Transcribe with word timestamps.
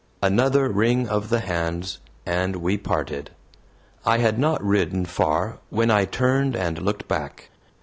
Another 0.23 0.67
wring 0.67 1.07
of 1.07 1.29
the 1.29 1.41
hands, 1.41 1.99
and 2.25 2.55
we 2.55 2.75
parted. 2.75 3.29
I 4.03 4.17
had 4.17 4.39
not 4.39 4.63
ridden 4.65 5.05
far 5.05 5.59
when 5.69 5.91
I 5.91 6.05
turned 6.05 6.55
and 6.55 6.81
looked 6.81 7.07
back. 7.07 7.51